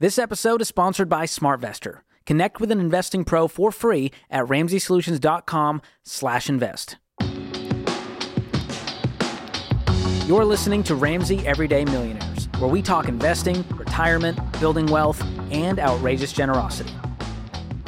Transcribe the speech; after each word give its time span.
This 0.00 0.18
episode 0.18 0.60
is 0.62 0.68
sponsored 0.68 1.10
by 1.10 1.26
SmartVestor. 1.26 1.98
Connect 2.24 2.58
with 2.58 2.70
an 2.70 2.80
investing 2.80 3.22
pro 3.22 3.46
for 3.48 3.70
free 3.70 4.10
at 4.30 4.46
ramseysolutions.com/invest. 4.46 6.96
You're 10.26 10.46
listening 10.46 10.82
to 10.84 10.94
Ramsey 10.94 11.46
Everyday 11.46 11.84
Millionaires, 11.84 12.48
where 12.58 12.70
we 12.70 12.80
talk 12.80 13.08
investing, 13.08 13.62
retirement, 13.76 14.38
building 14.58 14.86
wealth, 14.86 15.22
and 15.50 15.78
outrageous 15.78 16.32
generosity. 16.32 16.94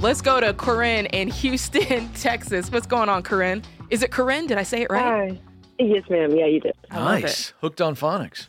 Let's 0.00 0.20
go 0.20 0.40
to 0.40 0.52
Corinne 0.54 1.06
in 1.06 1.28
Houston, 1.28 2.08
Texas. 2.14 2.72
What's 2.72 2.88
going 2.88 3.08
on, 3.08 3.22
Corinne? 3.22 3.62
Is 3.90 4.02
it 4.02 4.10
Corinne? 4.10 4.48
Did 4.48 4.58
I 4.58 4.64
say 4.64 4.82
it 4.82 4.90
right? 4.90 5.30
Hi. 5.30 5.38
Yes, 5.78 6.02
ma'am. 6.10 6.34
Yeah, 6.34 6.46
you 6.46 6.58
did. 6.58 6.72
I 6.90 7.20
Nice. 7.20 7.52
Hooked 7.60 7.80
on 7.80 7.94
phonics. 7.94 8.48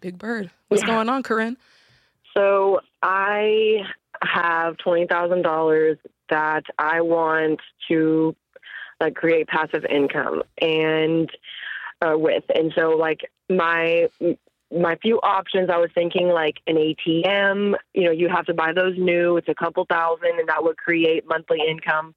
Big 0.00 0.16
Bird. 0.16 0.52
What's 0.68 0.84
Yeah. 0.84 0.90
going 0.90 1.08
on, 1.08 1.24
Corinne? 1.24 1.56
So 2.36 2.80
I 3.02 3.78
have 4.22 4.76
twenty 4.78 5.06
thousand 5.06 5.42
dollars 5.42 5.98
that 6.28 6.64
I 6.78 7.00
want 7.00 7.60
to 7.88 8.36
like 9.00 9.14
create 9.14 9.48
passive 9.48 9.84
income 9.84 10.42
and 10.60 11.30
uh, 12.02 12.16
with, 12.16 12.44
and 12.54 12.72
so 12.76 12.90
like 12.90 13.20
my 13.48 14.08
my 14.72 14.96
few 15.02 15.18
options, 15.18 15.68
I 15.68 15.78
was 15.78 15.90
thinking 15.94 16.28
like 16.28 16.58
an 16.66 16.76
ATM. 16.76 17.74
You 17.92 18.04
know, 18.04 18.12
you 18.12 18.28
have 18.28 18.46
to 18.46 18.54
buy 18.54 18.72
those 18.72 18.96
new. 18.96 19.36
It's 19.36 19.48
a 19.48 19.54
couple 19.54 19.84
thousand, 19.90 20.38
and 20.38 20.48
that 20.48 20.62
would 20.62 20.76
create 20.76 21.24
monthly 21.26 21.58
income. 21.68 22.14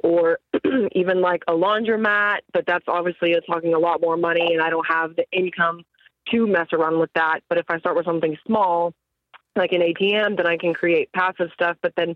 Or 0.00 0.38
even 0.92 1.22
like 1.22 1.42
a 1.48 1.52
laundromat, 1.52 2.40
but 2.52 2.64
that's 2.66 2.84
obviously 2.86 3.34
talking 3.50 3.72
a 3.72 3.78
lot 3.78 4.00
more 4.02 4.16
money, 4.16 4.52
and 4.52 4.62
I 4.62 4.68
don't 4.68 4.86
have 4.86 5.16
the 5.16 5.24
income 5.32 5.82
to 6.32 6.46
mess 6.46 6.68
around 6.72 7.00
with 7.00 7.10
that. 7.14 7.40
But 7.48 7.58
if 7.58 7.64
I 7.68 7.78
start 7.78 7.96
with 7.96 8.04
something 8.04 8.36
small, 8.46 8.92
like 9.56 9.72
an 9.72 9.80
ATM, 9.80 10.36
then 10.36 10.46
I 10.46 10.56
can 10.56 10.74
create 10.74 11.12
passive 11.12 11.48
stuff. 11.54 11.76
But 11.82 11.92
then 11.96 12.14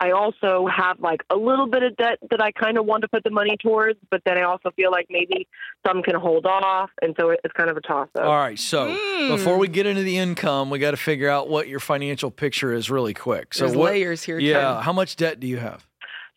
I 0.00 0.12
also 0.12 0.66
have 0.66 0.98
like 0.98 1.20
a 1.28 1.36
little 1.36 1.66
bit 1.66 1.82
of 1.82 1.94
debt 1.96 2.18
that 2.30 2.42
I 2.42 2.52
kind 2.52 2.78
of 2.78 2.86
want 2.86 3.02
to 3.02 3.08
put 3.08 3.22
the 3.22 3.30
money 3.30 3.56
towards, 3.62 3.98
but 4.10 4.22
then 4.24 4.38
I 4.38 4.42
also 4.42 4.70
feel 4.70 4.90
like 4.90 5.06
maybe 5.10 5.46
some 5.86 6.02
can 6.02 6.14
hold 6.14 6.46
off. 6.46 6.90
And 7.02 7.14
so 7.20 7.30
it's 7.30 7.52
kind 7.54 7.68
of 7.68 7.76
a 7.76 7.82
toss 7.82 8.08
up. 8.14 8.24
All 8.24 8.36
right. 8.36 8.58
So 8.58 8.96
hmm. 8.98 9.28
before 9.28 9.58
we 9.58 9.68
get 9.68 9.84
into 9.84 10.02
the 10.02 10.16
income, 10.16 10.70
we 10.70 10.78
got 10.78 10.92
to 10.92 10.96
figure 10.96 11.28
out 11.28 11.50
what 11.50 11.68
your 11.68 11.80
financial 11.80 12.30
picture 12.30 12.72
is 12.72 12.90
really 12.90 13.12
quick. 13.12 13.52
So 13.52 13.66
There's 13.66 13.76
what? 13.76 13.92
layers 13.92 14.22
here. 14.22 14.38
Yeah. 14.38 14.74
Ken. 14.74 14.82
How 14.84 14.92
much 14.94 15.16
debt 15.16 15.38
do 15.38 15.46
you 15.46 15.58
have? 15.58 15.86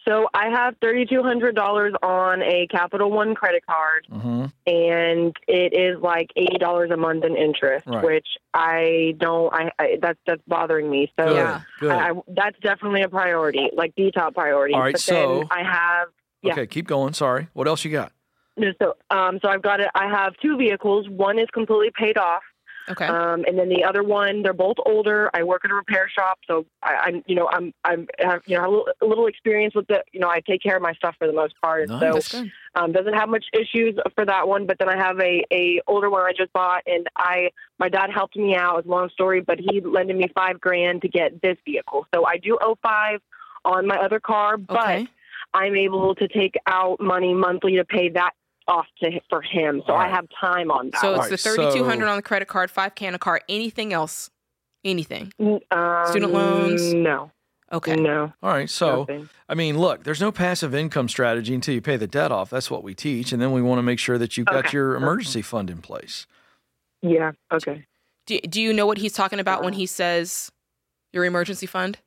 So 0.06 0.28
I 0.34 0.50
have 0.50 0.78
$3,200 0.82 1.94
on 2.04 2.42
a 2.42 2.68
Capital 2.68 3.12
One 3.12 3.36
credit 3.36 3.66
card, 3.66 4.06
Mm-hmm. 4.12 4.46
and 4.68 5.36
it 5.48 5.74
is 5.74 6.02
like 6.02 6.32
$80 6.38 6.94
a 6.94 6.98
month 6.98 7.24
in 7.24 7.36
interest, 7.38 7.86
Right. 7.88 8.04
which 8.04 8.28
I 8.54 9.16
don't, 9.18 9.54
I, 9.54 9.72
I 9.80 9.98
that's, 10.02 10.20
that's 10.28 10.42
bothering 10.48 10.90
me. 10.90 11.12
So 11.20 11.26
Good. 11.28 11.36
Yeah. 11.36 11.62
Good. 11.80 11.92
I, 11.92 12.10
I, 12.10 12.14
that's 12.28 12.60
definitely 12.60 13.02
a 13.04 13.10
priority, 13.10 13.70
like 13.76 13.94
the 13.96 14.12
top 14.12 14.34
priority. 14.36 14.74
All 14.74 14.82
right, 14.82 14.94
but 14.94 15.02
so- 15.02 15.40
then 15.40 15.48
I 15.52 15.64
have 15.64 16.08
yeah. 16.42 16.52
Okay. 16.54 16.68
Keep 16.68 16.88
going. 16.88 17.14
Sorry. 17.14 17.48
What 17.54 17.70
else 17.70 17.86
you 17.86 17.92
got? 17.92 18.12
No, 18.58 18.68
so 18.82 18.96
um, 19.10 19.40
so 19.42 19.48
I've 19.48 19.62
got 19.62 19.80
it. 19.80 19.88
I 19.96 20.10
have 20.10 20.34
two 20.42 20.58
vehicles. 20.58 21.08
One 21.08 21.40
is 21.40 21.48
completely 21.54 21.90
paid 21.98 22.18
off, 22.18 22.44
Okay. 22.90 23.06
um, 23.06 23.46
and 23.48 23.58
then 23.58 23.70
the 23.70 23.84
other 23.84 24.04
one, 24.04 24.44
they're 24.44 24.54
both 24.54 24.78
older. 24.86 25.30
I 25.34 25.44
work 25.44 25.64
at 25.64 25.72
a 25.72 25.76
repair 25.76 26.10
shop, 26.10 26.40
so 26.46 26.66
I, 26.82 26.96
I'm, 27.06 27.24
you 27.28 27.36
know, 27.36 27.48
I'm, 27.50 27.74
I'm, 27.86 28.08
have, 28.20 28.42
you 28.46 28.58
know, 28.58 28.64
a 28.64 28.70
little, 28.70 28.88
a 29.02 29.06
little 29.06 29.28
experience 29.28 29.74
with 29.74 29.88
the, 29.88 30.04
you 30.12 30.20
know, 30.20 30.30
I 30.30 30.42
take 30.42 30.62
care 30.62 30.76
of 30.76 30.82
my 30.82 30.94
stuff 30.94 31.16
for 31.18 31.28
the 31.28 31.34
most 31.34 31.54
part. 31.62 31.90
Nice. 31.90 32.28
So 32.28 32.46
um, 32.76 32.92
doesn't 32.92 33.14
have 33.14 33.30
much 33.30 33.46
issues 33.54 33.96
for 34.16 34.26
that 34.26 34.48
one. 34.48 34.66
But 34.66 34.80
then 34.80 34.90
I 34.90 34.98
have 34.98 35.20
a, 35.20 35.44
a 35.52 35.82
older 35.88 36.10
one 36.10 36.24
I 36.24 36.34
just 36.38 36.52
bought, 36.54 36.84
and 36.86 37.08
I, 37.16 37.52
my 37.80 37.90
dad 37.90 38.10
helped 38.14 38.36
me 38.36 38.56
out. 38.56 38.80
It's 38.80 38.88
a 38.88 38.92
long 38.92 39.10
story, 39.10 39.42
but 39.42 39.60
he 39.60 39.80
lended 39.80 40.18
me 40.18 40.28
five 40.36 40.60
grand 40.60 41.04
to 41.04 41.08
get 41.08 41.42
this 41.42 41.58
vehicle. 41.66 42.06
So 42.14 42.26
I 42.26 42.38
do 42.38 42.58
owe 42.62 42.78
five 42.84 43.22
on 43.64 43.88
my 43.88 43.98
other 43.98 44.20
car, 44.20 44.58
but 44.58 44.78
Okay. 44.78 45.08
I'm 45.54 45.76
able 45.76 46.16
to 46.16 46.28
take 46.28 46.56
out 46.66 47.00
money 47.00 47.34
monthly 47.34 47.76
to 47.76 47.86
pay 47.86 48.10
that 48.10 48.32
off 48.68 48.86
to 49.02 49.20
for 49.30 49.42
him. 49.42 49.82
So 49.86 49.94
All 49.94 50.00
I 50.00 50.10
have 50.10 50.28
time 50.40 50.72
on 50.72 50.90
that. 50.92 51.02
So 51.02 51.12
it's 51.14 51.20
right, 51.22 51.30
the 51.32 51.38
3200 51.38 52.06
so- 52.06 52.10
on 52.10 52.16
the 52.18 52.22
credit 52.22 52.48
card, 52.48 52.72
5k 52.72 53.08
on 53.08 53.16
a 53.16 53.20
car. 53.20 53.42
Anything 53.50 53.94
else? 53.94 54.30
Anything? 54.86 55.32
um, 55.40 56.06
Student 56.08 56.34
loans? 56.34 56.94
No. 56.94 57.32
Okay. 57.72 57.96
No. 57.96 58.34
All 58.44 58.52
right. 58.52 58.70
So 58.70 59.00
nothing. 59.00 59.30
I 59.50 59.56
mean, 59.56 59.80
look, 59.80 60.04
there's 60.04 60.22
no 60.22 60.32
passive 60.32 60.76
income 60.76 61.08
strategy 61.10 61.56
until 61.56 61.74
you 61.74 61.82
pay 61.82 61.98
the 61.98 62.06
debt 62.08 62.32
off. 62.32 62.50
That's 62.50 62.70
what 62.70 62.84
we 62.84 62.94
teach, 62.94 63.32
and 63.32 63.42
then 63.42 63.52
we 63.52 63.62
want 63.62 63.80
to 63.80 63.84
make 63.84 63.98
sure 64.00 64.18
that 64.18 64.38
you've 64.38 64.48
got 64.48 64.74
your 64.74 64.96
emergency 64.96 65.42
fund 65.42 65.70
in 65.70 65.82
place. 65.82 66.28
Yeah. 67.02 67.32
Okay. 67.52 67.86
Do, 68.28 68.40
do 68.42 68.62
you 68.62 68.74
know 68.74 68.86
what 68.86 69.00
he's 69.00 69.14
talking 69.14 69.40
about 69.40 69.64
when 69.64 69.74
he 69.74 69.86
says 69.86 70.52
your 71.12 71.26
emergency 71.26 71.66
fund? 71.66 71.98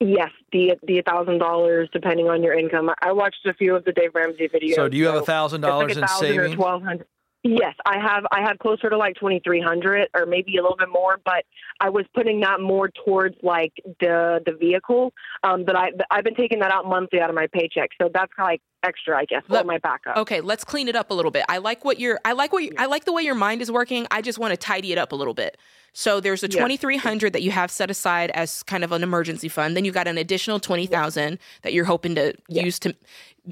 Yes, 0.00 0.30
the 0.52 0.76
the 0.86 1.02
thousand 1.02 1.38
dollars 1.38 1.88
depending 1.92 2.28
on 2.28 2.42
your 2.42 2.54
income. 2.54 2.90
I- 3.00 3.12
watched 3.12 3.46
a 3.46 3.54
few 3.54 3.74
of 3.74 3.84
the 3.84 3.92
Dave 3.92 4.14
Ramsey 4.14 4.48
videos. 4.48 4.74
So 4.74 4.88
do 4.88 4.96
you 4.96 5.06
have 5.06 5.14
a 5.16 5.22
thousand 5.22 5.62
dollars 5.62 5.96
in 5.96 6.06
savings? 6.08 6.54
twelve 6.54 6.82
hundred. 6.82 7.06
Yes, 7.48 7.74
I 7.84 7.98
have. 8.00 8.24
I 8.32 8.42
have 8.42 8.58
closer 8.58 8.90
to 8.90 8.96
like 8.96 9.16
twenty 9.16 9.40
three 9.44 9.60
hundred, 9.60 10.08
or 10.14 10.26
maybe 10.26 10.56
a 10.56 10.62
little 10.62 10.76
bit 10.76 10.88
more. 10.88 11.20
But 11.24 11.44
I 11.80 11.88
was 11.90 12.04
putting 12.14 12.40
that 12.40 12.60
more 12.60 12.88
towards 13.04 13.36
like 13.42 13.72
the 14.00 14.40
the 14.44 14.52
vehicle. 14.52 15.12
Um, 15.42 15.64
but 15.64 15.76
I 15.76 15.90
I've 16.10 16.24
been 16.24 16.34
taking 16.34 16.58
that 16.60 16.70
out 16.70 16.86
monthly 16.86 17.20
out 17.20 17.30
of 17.30 17.36
my 17.36 17.46
paycheck, 17.52 17.90
so 18.00 18.08
that's 18.12 18.32
like 18.38 18.60
extra, 18.82 19.18
I 19.18 19.24
guess, 19.24 19.42
Let- 19.48 19.66
my 19.66 19.78
backup. 19.78 20.16
Okay, 20.16 20.40
let's 20.40 20.62
clean 20.64 20.88
it 20.88 20.96
up 20.96 21.10
a 21.10 21.14
little 21.14 21.30
bit. 21.30 21.44
I 21.48 21.58
like 21.58 21.84
what 21.84 21.98
you're 22.00 22.20
I 22.24 22.32
like 22.32 22.52
what 22.52 22.62
you, 22.64 22.72
I 22.78 22.86
like 22.86 23.04
the 23.04 23.12
way 23.12 23.22
your 23.22 23.34
mind 23.34 23.62
is 23.62 23.70
working. 23.70 24.06
I 24.10 24.22
just 24.22 24.38
want 24.38 24.52
to 24.52 24.56
tidy 24.56 24.92
it 24.92 24.98
up 24.98 25.12
a 25.12 25.16
little 25.16 25.34
bit. 25.34 25.56
So 25.92 26.20
there's 26.20 26.42
a 26.42 26.46
Yeah. 26.46 26.58
2300 26.60 27.32
that 27.32 27.42
you 27.42 27.50
have 27.52 27.70
set 27.70 27.90
aside 27.90 28.30
as 28.32 28.62
kind 28.64 28.84
of 28.84 28.92
an 28.92 29.02
emergency 29.02 29.48
fund. 29.48 29.76
Then 29.76 29.84
you 29.84 29.92
got 29.92 30.06
an 30.06 30.18
additional 30.18 30.60
20,000 30.60 31.38
that 31.62 31.72
you're 31.72 31.86
hoping 31.86 32.14
to 32.16 32.34
Yeah. 32.48 32.64
use 32.64 32.78
to 32.80 32.94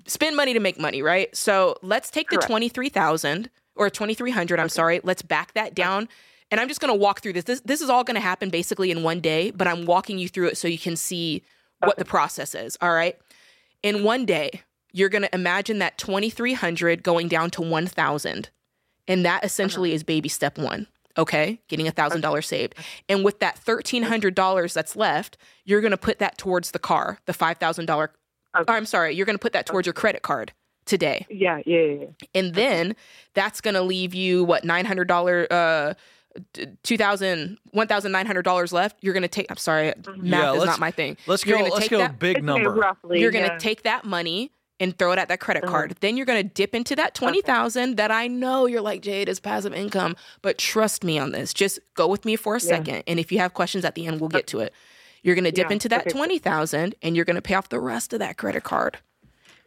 spend 0.06 0.37
money 0.37 0.53
to 0.53 0.60
make 0.60 0.78
money, 0.78 1.00
right? 1.03 1.34
So 1.34 1.77
let's 1.83 2.10
take 2.10 2.28
the 2.28 2.37
Correct. 2.37 2.49
23,000 2.50 3.49
or 3.77 3.91
2300, 3.91 4.61
I'm 4.61 4.69
sorry. 4.69 5.01
Let's 5.03 5.23
back 5.23 5.55
that 5.55 5.75
down. 5.75 6.09
And 6.51 6.61
I'm 6.61 6.69
just 6.69 6.81
going 6.81 6.93
to 6.93 6.99
walk 6.99 7.21
through 7.21 7.33
this. 7.33 7.45
This 7.45 7.61
this 7.61 7.81
is 7.81 7.91
all 7.91 8.05
going 8.05 8.15
to 8.15 8.21
happen 8.21 8.51
basically 8.51 8.91
in 8.91 9.03
one 9.03 9.21
day, 9.21 9.51
but 9.51 9.67
I'm 9.67 9.87
walking 9.87 10.19
you 10.19 10.29
through 10.29 10.49
it 10.49 10.57
so 10.57 10.69
you 10.69 10.79
can 10.79 10.95
see 10.95 11.43
what 11.79 11.97
the 11.97 12.05
process 12.05 12.55
is, 12.55 12.77
all 12.81 12.93
right? 12.93 13.17
In 13.83 14.05
one 14.05 14.25
day, 14.25 14.63
you're 14.95 15.09
going 15.09 15.23
to 15.23 15.34
imagine 15.34 15.81
that 15.81 15.99
2300 15.99 17.03
going 17.03 17.29
down 17.29 17.51
to 17.51 17.63
1000 17.63 18.49
and 19.07 19.25
that 19.27 19.45
essentially 19.45 19.93
is 19.93 20.03
baby 20.03 20.29
step 20.29 20.57
1 20.57 20.87
okay 21.19 21.61
getting 21.69 21.87
a 21.87 21.91
thousand 21.91 22.23
dollars 22.23 22.47
saved 22.47 22.75
and 23.09 23.25
with 23.25 23.41
that 23.41 23.61
$1300 23.63 24.73
that's 24.73 24.97
left 24.97 25.37
you're 25.65 25.81
going 25.81 25.91
to 25.91 25.97
put 25.97 26.19
that 26.21 26.39
towards 26.39 26.71
the 26.71 26.79
car 26.79 27.19
the 27.27 27.33
$5000 27.33 27.89
or 27.99 28.11
i'm 28.69 28.87
sorry 28.87 29.15
you're 29.15 29.27
going 29.27 29.34
to 29.34 29.43
put 29.43 29.53
that 29.53 29.67
towards 29.67 29.87
your 29.87 29.93
credit 29.93 30.23
card 30.23 30.53
today 30.87 31.27
Yeah, 31.31 31.61
yeah, 31.67 31.81
yeah. 31.81 31.93
yeah. 32.00 32.06
and 32.34 32.55
then 32.55 32.97
that's 33.34 33.61
going 33.61 33.75
to 33.75 33.83
leave 33.83 34.15
you 34.15 34.45
what 34.45 34.65
$900 34.65 35.47
uh 35.50 35.95
t- 36.53 36.67
2000 36.83 37.59
$1900 37.75 38.72
left 38.72 38.97
you're 39.00 39.15
going 39.15 39.22
to 39.22 39.28
take 39.28 39.47
i'm 39.50 39.56
sorry 39.56 39.93
math 40.17 40.55
Yeah, 40.55 40.55
is 40.55 40.65
not 40.65 40.78
my 40.81 40.91
thing 40.91 41.17
Let's 41.27 41.45
You're 41.47 41.59
go. 41.59 41.65
gonna 41.65 41.75
Let's 41.75 41.84
take 41.84 41.91
go 41.91 41.99
that- 41.99 42.19
big 42.19 42.43
number. 42.45 42.71
roughly. 42.71 43.21
you're 43.21 43.31
going 43.31 43.45
to 43.47 43.53
yeah. 43.53 43.59
take 43.59 43.83
that 43.84 44.05
money 44.05 44.50
and 44.81 44.99
throw 44.99 45.12
it 45.12 45.19
at 45.21 45.28
that 45.28 45.39
credit 45.39 45.62
Uh-huh. 45.62 45.71
card. 45.72 45.97
Then 46.00 46.17
you're 46.17 46.27
going 46.27 46.43
to 46.43 46.49
dip 46.53 46.75
into 46.75 46.97
that 46.97 47.15
20,000 47.15 47.95
that 47.97 48.11
I 48.11 48.27
know 48.27 48.66
you're 48.66 48.81
like 48.81 49.03
Jade 49.03 49.28
is 49.28 49.39
passive 49.39 49.72
income, 49.72 50.16
but 50.43 50.59
trust 50.59 51.05
me 51.05 51.16
on 51.16 51.31
this. 51.31 51.55
Just 51.55 51.78
go 51.95 52.09
with 52.09 52.25
me 52.25 52.34
for 52.34 52.56
a 52.56 52.61
second 52.61 53.05
and 53.06 53.21
if 53.21 53.31
you 53.31 53.39
have 53.39 53.55
questions 53.55 53.84
at 53.84 53.95
the 53.95 54.05
end 54.06 54.21
we'll 54.21 54.28
get 54.28 54.49
to 54.49 54.59
it. 54.59 54.72
You're 55.22 55.37
going 55.37 55.45
to 55.45 55.53
dip 55.53 55.69
Yeah, 55.69 55.75
into 55.75 55.89
that 55.91 56.01
okay. 56.03 56.11
20,000 56.11 56.97
and 57.03 57.15
you're 57.16 57.25
going 57.25 57.37
to 57.37 57.43
pay 57.43 57.55
off 57.55 57.69
the 57.69 57.78
rest 57.81 58.12
of 58.12 58.19
that 58.19 58.37
credit 58.37 58.65
card. 58.65 58.99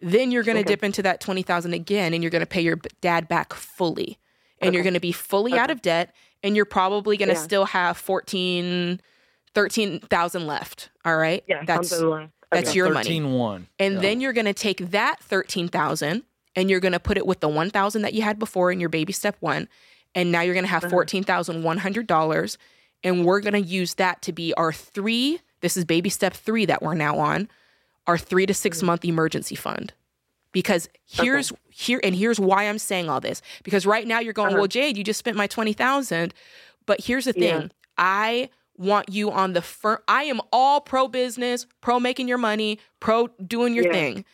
Then 0.02 0.31
you're 0.31 0.44
going 0.44 0.58
to 0.58 0.63
dip 0.63 0.84
into 0.84 1.02
that 1.03 1.19
20,000 1.22 1.74
again 1.74 2.13
and 2.13 2.24
you're 2.24 2.30
going 2.30 2.41
to 2.41 2.46
pay 2.46 2.62
your 2.62 2.80
dad 3.02 3.28
back 3.28 3.53
fully. 3.53 4.19
And 4.59 4.74
you're 4.74 4.84
going 4.84 4.96
to 4.96 5.00
be 5.00 5.12
fully 5.12 5.53
out 5.53 5.69
of 5.69 5.81
debt 5.81 6.13
and 6.44 6.56
you're 6.56 6.66
probably 6.66 7.16
going 7.17 7.29
to 7.29 7.35
Yeah. 7.35 7.41
still 7.41 7.66
have 7.66 7.97
14 7.97 9.02
13,000 9.53 10.46
left, 10.46 10.90
all 11.03 11.17
right? 11.17 11.44
Yeah, 11.47 11.64
That's 11.66 11.90
something 11.90 12.09
like 12.09 12.29
that's 12.52 12.70
okay. 12.70 12.78
your 12.78 12.90
money. 12.90 13.05
13 13.05 13.34
1. 13.34 13.67
And 13.79 13.96
Yeah. 13.96 13.99
then 14.02 14.22
you're 14.22 14.34
going 14.34 14.46
to 14.46 14.53
take 14.53 14.91
that 14.91 15.20
13,000 15.23 16.23
and 16.55 16.70
you're 16.70 16.79
going 16.79 16.91
to 16.93 17.00
put 17.00 17.17
it 17.17 17.26
with 17.26 17.40
the 17.40 17.50
1,000 17.50 18.03
that 18.03 18.14
you 18.14 18.22
had 18.22 18.38
before 18.38 18.72
in 18.72 18.79
your 18.79 18.90
baby 18.90 19.14
step 19.14 19.35
1 19.40 19.67
and 20.16 20.32
now 20.32 20.41
you're 20.41 20.53
going 20.53 20.64
to 20.66 20.70
have 20.70 20.84
$14,100 20.84 22.58
and 23.03 23.26
we're 23.26 23.40
going 23.40 23.53
to 23.53 23.61
use 23.61 23.96
that 23.96 24.22
to 24.23 24.32
be 24.32 24.53
our 24.55 24.72
3 24.72 25.40
this 25.61 25.76
is 25.78 25.85
baby 25.85 26.09
step 26.09 26.34
3 26.34 26.66
that 26.66 26.82
we're 26.82 26.93
now 26.93 27.17
on 27.17 27.47
our 28.07 28.17
3 28.17 28.45
to 28.45 28.53
6 28.53 28.81
month 28.83 29.05
emergency 29.05 29.55
fund. 29.55 29.93
Because 30.53 30.89
here's 31.05 31.51
here 31.69 31.99
and 32.03 32.15
here's 32.15 32.39
why 32.39 32.63
I'm 32.63 32.79
saying 32.79 33.09
all 33.09 33.19
this 33.19 33.41
because 33.63 33.85
right 33.85 34.07
now 34.07 34.19
you're 34.19 34.33
going, 34.33 34.55
"Well, 34.55 34.65
Jade, 34.67 34.97
you 34.97 35.03
just 35.03 35.19
spent 35.19 35.37
my 35.37 35.45
20,000." 35.45 36.33
But 36.85 37.01
here's 37.01 37.25
the 37.25 37.33
thing. 37.33 37.43
Yeah. 37.63 37.67
I 37.97 38.49
want 38.77 39.09
you 39.09 39.29
on 39.29 39.53
the 39.53 39.61
firm. 39.61 39.99
I 40.07 40.23
am 40.23 40.39
all 40.51 40.79
pro 40.81 41.07
business, 41.07 41.67
pro 41.81 41.99
making 41.99 42.27
your 42.27 42.37
money, 42.37 42.79
pro 42.99 43.27
doing 43.45 43.73
your 43.75 43.85
Yeah. 43.85 43.91
thing. 43.91 44.25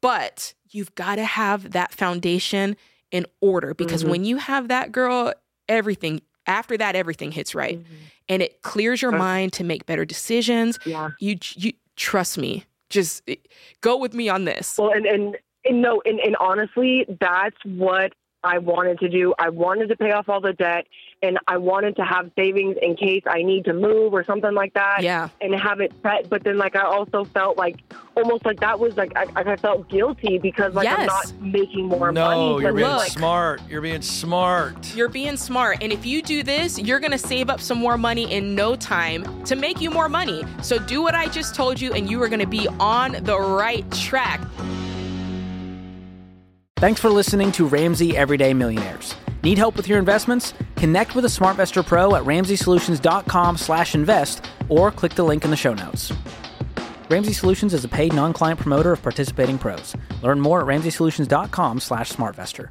But 0.00 0.54
you've 0.70 0.94
got 0.94 1.14
to 1.16 1.24
have 1.24 1.70
that 1.72 1.92
foundation 1.94 2.76
in 3.10 3.24
order 3.40 3.72
because 3.72 4.02
Mhm. 4.04 4.08
when 4.08 4.24
you 4.24 4.38
have 4.38 4.68
that 4.68 4.92
girl, 4.92 5.32
everything 5.68 6.20
After 6.44 6.76
that, 6.76 6.96
everything 6.96 7.30
hits 7.30 7.54
right, 7.54 7.78
mm-hmm. 7.78 7.94
and 8.28 8.42
it 8.42 8.62
clears 8.62 9.00
your 9.00 9.12
mind 9.12 9.52
to 9.52 9.62
make 9.62 9.86
better 9.86 10.04
decisions. 10.04 10.76
Yeah, 10.84 11.10
you 11.20 11.38
you 11.54 11.74
trust 11.94 12.36
me. 12.36 12.64
Just 12.92 13.28
go 13.80 13.96
with 13.96 14.14
me 14.14 14.28
on 14.28 14.44
this. 14.44 14.76
Well, 14.78 14.92
and 14.92 15.06
and, 15.06 15.36
and 15.64 15.82
no, 15.82 16.02
and, 16.04 16.20
and 16.20 16.36
honestly, 16.36 17.06
that's 17.20 17.56
what 17.64 18.12
I 18.44 18.58
wanted 18.58 18.98
to 19.00 19.08
do. 19.08 19.34
I 19.38 19.50
wanted 19.50 19.88
to 19.88 19.96
pay 19.96 20.12
off 20.12 20.28
all 20.28 20.40
the 20.40 20.52
debt 20.52 20.86
and 21.22 21.38
I 21.46 21.56
wanted 21.56 21.96
to 21.96 22.04
have 22.04 22.30
savings 22.36 22.76
in 22.82 22.96
case 22.96 23.22
I 23.26 23.42
need 23.42 23.64
to 23.66 23.72
move 23.72 24.12
or 24.12 24.24
something 24.24 24.52
like 24.52 24.74
that. 24.74 25.02
Yeah. 25.02 25.28
And 25.40 25.54
have 25.54 25.80
it 25.80 25.92
set. 26.02 26.28
But 26.28 26.42
then, 26.42 26.58
like, 26.58 26.74
I 26.74 26.82
also 26.82 27.24
felt 27.24 27.56
like 27.56 27.76
almost 28.16 28.44
like 28.44 28.60
that 28.60 28.78
was 28.78 28.96
like 28.96 29.12
I, 29.16 29.26
I 29.36 29.56
felt 29.56 29.88
guilty 29.88 30.38
because 30.38 30.74
like 30.74 30.84
yes. 30.84 30.98
I'm 30.98 31.06
not 31.06 31.40
making 31.40 31.86
more 31.86 32.12
no, 32.12 32.24
money. 32.24 32.40
No, 32.40 32.58
you're 32.58 32.72
being 32.72 32.88
look, 32.88 33.06
smart. 33.06 33.60
You're 33.68 33.80
being 33.80 34.02
smart. 34.02 34.94
You're 34.94 35.08
being 35.08 35.36
smart. 35.36 35.78
And 35.80 35.92
if 35.92 36.04
you 36.04 36.22
do 36.22 36.42
this, 36.42 36.78
you're 36.78 37.00
going 37.00 37.12
to 37.12 37.18
save 37.18 37.48
up 37.48 37.60
some 37.60 37.78
more 37.78 37.96
money 37.96 38.32
in 38.32 38.54
no 38.54 38.74
time 38.74 39.44
to 39.44 39.54
make 39.54 39.80
you 39.80 39.90
more 39.90 40.08
money. 40.08 40.42
So 40.62 40.78
do 40.78 41.02
what 41.02 41.14
I 41.14 41.28
just 41.28 41.54
told 41.54 41.80
you, 41.80 41.92
and 41.92 42.10
you 42.10 42.20
are 42.22 42.28
going 42.28 42.40
to 42.40 42.46
be 42.46 42.66
on 42.80 43.12
the 43.22 43.38
right 43.38 43.88
track. 43.92 44.40
Thanks 46.82 47.00
for 47.00 47.10
listening 47.10 47.52
to 47.52 47.64
Ramsey 47.64 48.16
Everyday 48.16 48.52
Millionaires. 48.52 49.14
Need 49.44 49.56
help 49.56 49.76
with 49.76 49.86
your 49.86 50.00
investments? 50.00 50.52
Connect 50.74 51.14
with 51.14 51.24
a 51.24 51.28
SmartVestor 51.28 51.86
Pro 51.86 52.16
at 52.16 52.24
ramseysolutions.com/invest 52.24 54.44
or 54.68 54.90
click 54.90 55.14
the 55.14 55.22
link 55.22 55.44
in 55.44 55.52
the 55.52 55.56
show 55.56 55.74
notes. 55.74 56.12
Ramsey 57.08 57.34
Solutions 57.34 57.72
is 57.72 57.84
a 57.84 57.88
paid 57.88 58.12
non-client 58.12 58.58
promoter 58.58 58.90
of 58.90 59.00
participating 59.00 59.58
pros. 59.58 59.94
Learn 60.22 60.40
more 60.40 60.60
at 60.60 60.66
ramseysolutions.com/smartvestor. 60.66 62.68